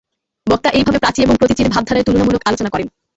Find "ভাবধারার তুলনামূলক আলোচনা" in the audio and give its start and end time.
1.73-2.69